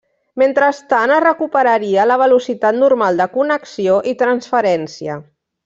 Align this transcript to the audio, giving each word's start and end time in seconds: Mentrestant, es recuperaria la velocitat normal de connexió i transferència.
Mentrestant, 0.41 1.11
es 1.17 1.21
recuperaria 1.25 2.07
la 2.13 2.17
velocitat 2.23 2.79
normal 2.85 3.23
de 3.23 3.29
connexió 3.37 3.99
i 4.13 4.15
transferència. 4.25 5.21